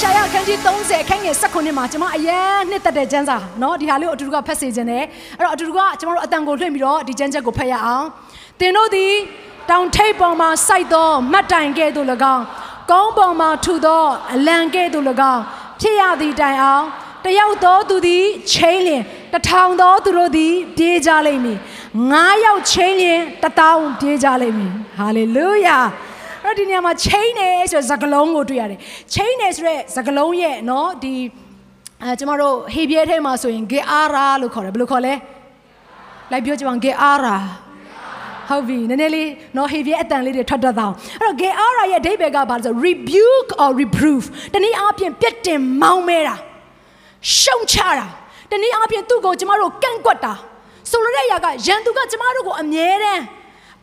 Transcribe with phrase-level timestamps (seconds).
[0.00, 5.04] ရှာယအခန်းကြီး30အခန်းငယ်19မှာကျွန်မအရန်နှစ်သက်တဲ့ကျမ်းစာเนาะဒီဟာလေးကိုအတူတူကဖတ်စေခြင်းနဲ့
[5.38, 8.06] အဲ့တော့အတူတူကကျွန်တော်တို့အတန်ကိုလွှင့်ပြီးတော့ဒီကျမ်းချက်ကိုဖတ်ရအောင်
[8.60, 9.12] သင်တို့သည်
[9.70, 12.44] တောင်ထိပ်ပေါ်မှာစိုက်သောမတ်တိုင်ကဲ့သို့၎င်း
[12.90, 14.04] ကောင်းပေါ်မှာထူသော
[14.34, 15.42] အလံကဲ့သို့၎င်း
[15.80, 16.84] ဖြစ်ရသည့်တိုင်အောင်
[17.24, 21.58] တယောက်သောသူသည်ချင်းလျင်တထောင်သောသူတို့သည်ပြေးကြလိမ့်မည်
[22.10, 25.94] ငါးယောက်ချင်းလျင်တထောင်ပြေးကြလိမ့်မည်ဟာလေလုယာအဲ့
[26.48, 28.78] တော့ဒီနေရာမှာ chain နေဆိုတဲ့စကားလုံးကိုတွေ့ရတယ်
[29.14, 31.12] chain နေဆိုတဲ့စကားလုံးရဲ့เนาะဒီ
[32.02, 35.14] အဲကျမတို့ဟေဘရဲထဲမှာဆိုရင် geara လို့ခေါ်တယ်ဘယ်လိုခေါ်လဲ
[36.30, 37.36] လိုက်ပြောကြပါဦး geara
[38.48, 40.86] ဟုတ်ပြီနည်းနည်းလေးနော်ဟေဘရဲအတန်လေးတွေထွက်တတ်တာ
[41.20, 46.36] အဲ့တော့ geara ရဲ့အဓိပ္ပာယ်ကဘာလဲဆို rebuke or reproof တနည်းအားဖြင့်ပြစ်တင်မောင်းမဲတာ
[47.38, 48.06] ရှုံချတာ
[48.50, 50.34] တနည်းအားဖြင့်သူ့ကိုကျမတို့ကန့်ကွက်တာ
[50.90, 53.22] ဆိုလိုတဲ့အရာကရန်သူကကျမတို့ကိုအမြဲတမ်း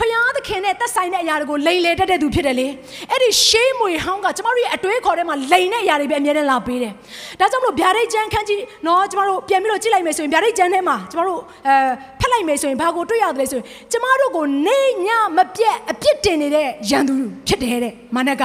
[0.00, 2.68] ဖယားသခင်နဲ့သက်ဆိုင်တဲ့အရာတွေကိုလိန်လေတတ်တဲ့သူဖြစ်တယ်လေ
[3.10, 6.92] အဲ့ဒီရှေးမွေဟောင်းကကျမတို့ရဲ့အတွေးခေါ်ထဲမှာလိန်တဲ့အရာတွေပဲအမြဲတမ်းလာပေးတယ်
[7.40, 11.74] ဒါကြောင့်မလို့ဗျာဒိတ်ကျန်းခန်းကြီးနော်ကျမတို့ပြန်ပြီးတော့ကြည့်လိုက်မယ်ဆိုရင်ဗျာဒိတ်ကျန်းထဲမှာကျမတို့အဲ
[12.20, 17.14] ဖက်လိုက်မယ်ဆိုရင်ဘာကိုတွေ့ရတယ်လဲဆိုရင်ကျမတို့ကိုနေညမပြတ်အပြစ်တင်နေတဲ့ရန်သူ
[17.46, 18.44] ဖြစ်တယ်တဲ့မနက်က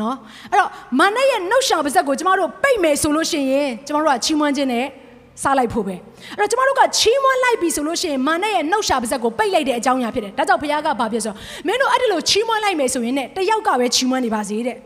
[0.00, 0.16] နော်
[0.50, 4.86] အဲ့တော့မနက်ရဲ့နှုတ်ရှာပါဇက်ကိုကျမတို့ပိတ်မယ်ဆိုလို့ရှိရင်ကျမတို့ကချီးမွမ်းခြင်းနဲ့
[5.42, 5.96] စားလိုက်ဖို့ပဲ
[6.38, 11.34] အဲ့တော့ကျမတို့ကချီးမွမ်းလိုက်ပြီဆိုလို့ရှိရင်မာနဲ့ရဲ့နှုတ်ရှာပါဇက်ကိုပိတ်လိုက်တဲ့အကြောင်းအရာဖြစ်တယ်ဒါကြောင့်ဘုရားကဘာဖြစ်ဆို
[11.66, 14.76] မင်းတို့အဲ့ဒီလိုချီးမွမ်းလိုက်မယ်ဆိုရင်ねတယောက်ကပဲချီးမွမ်းနေပါစေတဲ့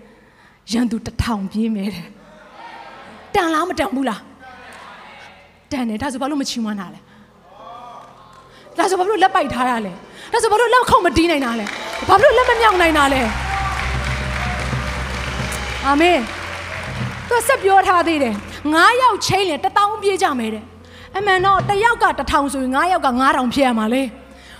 [0.72, 2.06] ရန်သူတစ်ထောင်ပြေးမယ်တဲ့
[3.34, 4.20] တန်လားမတန်ဘူးလား
[5.72, 7.00] တန်တယ်ဒါဆိုဘာလို့မချီးမွမ်းတာလဲ
[8.76, 9.92] ဒါဆိုဘာလို့လက်ပိုက်ထားတာလဲ
[10.32, 11.66] ဒါဆိုဘာလို့လက်ခုံမတီးနိုင်တာလဲ
[12.08, 13.22] ဘာလို့လက်မမြောက်နိုင်တာလဲ
[15.86, 16.18] အာမင်
[17.28, 18.34] သူဆက်ပြောထားသေးတယ်
[18.64, 20.64] 9ယောက်ချင်းလေ1000ပြေးကြမယ်တဲ့
[21.16, 24.02] အမှန်တော့တယောက်က1000ဆိုရင်9ယောက်က9000ဖြစ်ရမှာလေ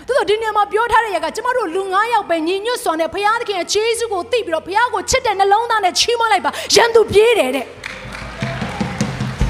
[0.07, 7.67] သူတို့ဒီနေရာမှာပြောထားတဲ့ရကကျမတို့လူ9ယောက်ပဲညီညွတ်စွာနဲ့ဘုရားသခင်ရဲ့ခြေဆုကိုသိပြီးတော့ဘုရားကိုချစ်တဲ့နှလုံးသားနဲ့ချီးမွမ်းလိုက်ပါရန်သူပြေးတယ်တဲ့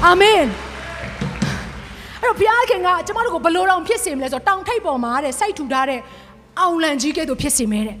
[0.05, 0.41] အာမင်
[2.21, 5.99] အဲ့တော့ဘုရားခင်ကကျမတို့ကိုဘလို့တော့ဖြစ်စေမလဲဆိုတော့တောင်ထိပ်ပေါ်မှာတဲ့စိုက်ထူထားတဲ့
[6.59, 7.97] အောင်လံကြီးကဲ့သို့ဖြစ်စေမယ်တဲ့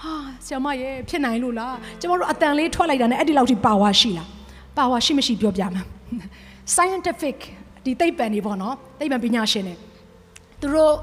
[0.00, 0.14] ဟာ
[0.46, 4.28] ဆရာမရဲ့ဖြစ်နိုင်လို့လားကျမတို့အတန်လေးထွက်လိုက်တာနဲ့အဲ့ဒီလောက်ထိပါဝါရှိလား
[4.78, 5.82] ပါဝါရှိမရှိပြောပြမှာ
[6.74, 7.38] scientific
[7.84, 9.74] ဒီသိပ္ပံတွေပေါ့နော်သိပ္ပံပညာရှင်တွေ
[10.60, 10.94] သူတို့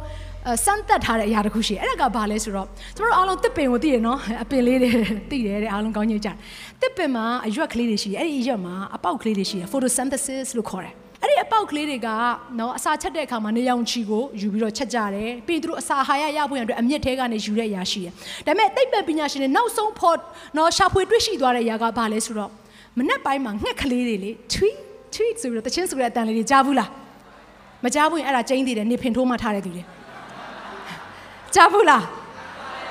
[0.66, 4.90] စမ်းသပ်ထားတဲ့အရာတစ်ခုရှိတယ်အဲ့ဒါကဘာလဲဆိုတော့ကျွန်တော်တို့အားလုံးတစ်ပင်ကိုသိတယ်နော်အပင်လေးတွေ
[5.32, 6.30] သိတယ်တဲ့အားလုံးကောင်းကြီးကြ
[6.82, 12.10] တစ်ပင်မှာအရွက်ကလေးတွေရှိတယ်အဲ့ဒီအရွက်မှာအပေါက်ကလေးတွေရှိတယ် photosynthesis လို့ခေါ်တယ်အဲ့ဒီအပေါက်ကလေးတွေက
[12.60, 18.14] နော်အစာချက်တဲ့အခါမှာနေရောင်ခြည်ကိုယူပြီးတော့ချက်ကြတယ်ပြီးသူတို့အစာဟာရရဖို့ရန်အတွက်အမြင့်ထဲကနေယူတဲ့အရာရှိတယ်
[18.46, 20.18] ဒါပေမဲ့သိပ္ပံပညာရှင်တွေနောက်ဆုံးဖို့
[20.58, 22.52] နော်ရှာဖွေတွေ့ရှိသွားတဲ့အရာကဘာလဲဆိုတော့
[22.99, 24.79] မနေ့ပိုင်းမှာငှက်ကလေးတွေလေ tweet
[25.15, 26.91] tweet ဆိုပြီးတော့တချင်းဆိုတဲ့အတန်လေးတွေကြားဘူးလား
[27.85, 29.83] မကြားဘူးရင်အဲ့ဒါကျင်းသေးတယ်နေဖင်ထိုးမှထားတဲ့သူတွေ
[31.55, 32.05] ကြားဘူးလား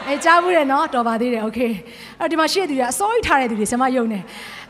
[0.08, 1.60] အဲကြားဘူးတယ်နော်တော်ပါသေးတယ်โอเค
[2.20, 4.20] အဲ့တော့ဒီမှာရှိတဲ့သူတွေအစိုးရထားတဲ့သူတွေဆမယုံနေ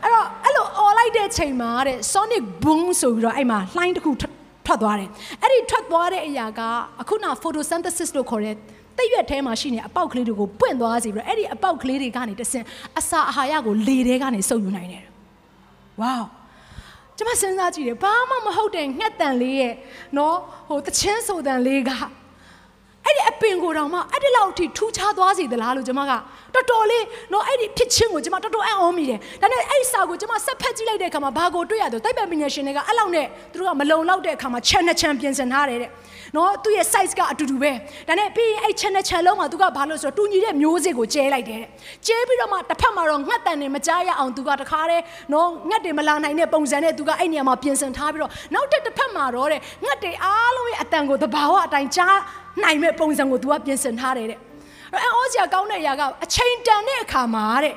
[0.02, 5.08] အဲ့တော့အဲ့လိုអော်လိုက်တဲ့ချိန်မှာတဲ့ sonic boom ဆိုပြီးတော့အဲ့မှာလှိုင်းတစ်ခုထွက်သွားတယ်
[5.42, 6.60] အဲ့ဒီထွက်သွားတဲ့အရာက
[7.00, 8.54] အခုန photosynthesis လို့ခေါ်တဲ့
[8.98, 12.64] တိတ်ရွက်ထဲမှာရှိနေအပေါက်ကလေးတွေကိုပွင့်သွားစီပြီးတော့အဲ့ဒီအပေါက်ကလေးတွေကနေတဆင်
[12.98, 15.04] အစာအာဟာရကိုလေထဲကနေစုပ်ယူနိုင်တယ်
[16.01, 16.17] ဝေါ
[17.17, 19.73] ကျွန်မစဉ်းစားကြည့်တယ်ဘာမှမဟုတ်တဲ့ငှက်တန်လေးရဲ့
[20.17, 21.91] နော်ဟိုတချင်းဆိုတန်လေးက
[23.05, 26.11] အဲ့ဒီအပင်ကိုတောင်မှအဲ့ဒီလောက်ထိထူးခြားသွားစေသလားလို့ကျွန်မက
[26.53, 35.91] တော်တော်လေးနော်အဲ့ဒီဖြစ်ချင်းကိုကျွန်မတော်တော်အံ့ဩမိတယ်ဒါနဲ့အဲ့ဒီစာကိုကျွန်မဆက်ဖက်ကြည့်လိုက်တဲ့အခါမှာဘာကိုတွေ့ရတော့တိုက်ပံပညာရှင်တွေကအဲ့လောက်နဲ့သူတို့ကမလုံလောက်တဲ့အခါမှာ channel ချန်ပြင်ဆင်ထားတယ်တဲ့
[36.35, 37.71] နော်သူ့ရဲ့ size ကအတူတူပဲ
[38.07, 41.69] ဒါနဲ့ပြီးရင်အဲ့ channel ချန်လုံးမှာသူကဘာလို့ဆိုတော့တူညီတဲ့မျိုးစေ့ကိုကျဲလိုက်တယ်တဲ့
[42.07, 45.03] ကျဲပြီးတော့မှတစ်ဖက်မှာတော့ငှက်တန်နေမကြားရအောင်သူကတခါတည်း
[45.33, 52.17] နော်ငှက်တွေမလာနိုင်တဲ့ပုံစံနဲ့သူကအဲ့နေရာမှာပြင်ဆင်ထားပြီးတော့နောက်တစ်တစ်ဖက်မှာတော့တဲ့ငှက်တွေအားလုံးရဲ့အတန်ကိုသဘာဝအတိုင်းကြား
[52.63, 54.39] နိုင်မဲ့ပုံစံကိုသူကပြင်ဆင်ထားတယ်တဲ့
[54.93, 57.75] အဲ့အောစရာကောင်းတဲ့အရာကအချိန်တန်တဲ့အခါမှာတဲ့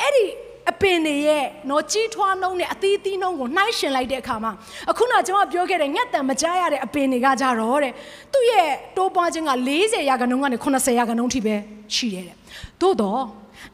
[0.00, 0.24] အဲ့ဒီ
[0.70, 4.52] အပင်တွေရဲ့နော်ကြီးထွားနှုံးနဲ့အသီးသီးနှုံးကိုနှိုင်းရှင်လိုက်တဲ့အခါမှာ
[4.90, 7.92] အခုနကျွန်မပြောခဲ့တဲ့ငှက်တံမကြားရတဲ့အပင်တွေကကြတော့တဲ့
[8.32, 11.54] သူ့ရဲ့တိုးပွားခြင်းက40ရာခိုင်နှုန်းကနေ80ရာခိုင်နှုန်းထိပဲ
[11.94, 12.36] ရှိတယ်တဲ့
[12.80, 13.22] သို့တော့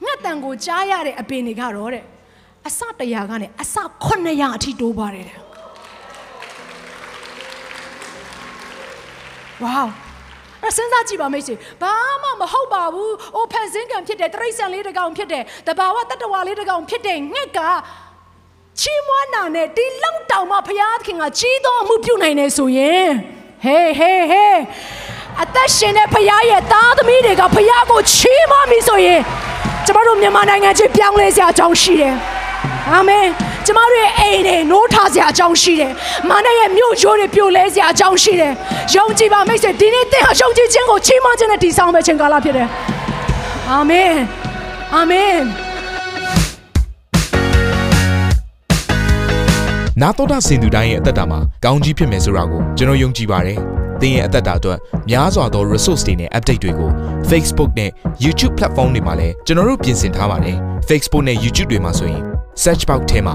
[0.05, 2.05] ငှက်တံကိုကြားရတဲ့အပင်တွေကတော့တဲ့
[2.69, 3.77] အစတရာကနေအစ
[4.15, 5.39] 900အထိတိုးပွားတယ်တဲ့
[9.63, 10.04] ဝေါ
[10.65, 17.61] အဲ့စဉ်းစားကြည့်ပါမိတ်ဆွေဘာမှမဟုတ်ပါဘူးအိုဖန်ဆင်းကံဖြစ်တယ်တရိတ်ဆန်လေးတစ်ကောင်ဖြစ်တယ်တဘာဝတတ္တဝါလေးတစ်ကောင်ဖြစ်တယ်ငှက်က
[18.81, 23.09] ချီးမွမ်းတာနဲ့ဒီလောက်တောင်မှဘုရားသခင်ကကြီးသောအမှုပြုနိုင်နေဆိုရင်
[23.65, 24.59] ဟေးဟေးဟေး
[25.43, 29.21] အသက်ရှင်တဲ့ဘုရားရဲ့သားသမီးတွေကဘုရားကိုချီးမွမ်းပြီဆိုရင်
[29.87, 32.15] ကျမတို့မြန်မာနိုင်ငံချင်းပြောင်းလဲစရာအကြောင်းရှိတယ်
[32.91, 33.27] အာမင်
[33.67, 35.93] ကျမတို့ရဲ့အိမ်တွေနိုးထစရာအကြောင်းရှိတယ်။
[36.29, 38.53] မာနရဲ့မြို့ချိုးတွေပြိုလဲစရာအကြောင်းရှိတယ်။
[38.95, 42.69] ယုံကြည်ပါမိတ်ဆွေဒီနေ့သင်ဟာယုံကြည်ခြင်းကိုချီးမွမ်းခြင်းနဲ့တည်ဆောက်မဲ့ခြင်းကာလဖြစ်တယ်။
[43.71, 44.13] အာမင်။
[44.95, 45.37] အာမင်။
[50.01, 53.59] နာတော်တာစင်သူတိုင်းရဲ့အသက်တာမှာကောင်းကြီးဖြစ်မယ်ဆိုတာကိုကျွန်တော်ယုံကြည်ပါတယ်။
[54.01, 54.79] သင်ရဲ့အသက်တာအတွက်
[55.11, 56.91] များစွာသော resource တွေနဲ့ update တွေကို
[57.31, 57.91] Facebook နဲ့
[58.25, 60.57] YouTube platform တွေမှာလည်းကျွန်တော်တို့ပြင်ဆင်ထားပါတယ်။
[60.89, 62.23] Facebook နဲ့ YouTube တွေမှာဆိုရင်
[62.63, 63.35] search box ထဲမှာ